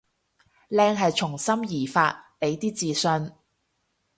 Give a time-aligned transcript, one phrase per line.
[0.71, 3.35] 靚係從心而發，畀啲自信